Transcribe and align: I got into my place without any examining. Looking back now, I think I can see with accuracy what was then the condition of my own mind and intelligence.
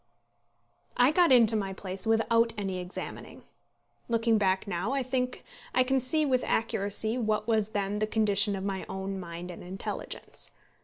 I 0.97 1.11
got 1.11 1.31
into 1.31 1.55
my 1.55 1.73
place 1.73 2.07
without 2.07 2.53
any 2.57 2.79
examining. 2.79 3.43
Looking 4.09 4.39
back 4.39 4.65
now, 4.67 4.93
I 4.93 5.03
think 5.03 5.43
I 5.75 5.83
can 5.83 5.99
see 5.99 6.25
with 6.25 6.43
accuracy 6.45 7.19
what 7.19 7.47
was 7.47 7.69
then 7.69 7.99
the 7.99 8.07
condition 8.07 8.55
of 8.55 8.63
my 8.63 8.83
own 8.89 9.19
mind 9.19 9.51
and 9.51 9.63
intelligence. 9.63 10.53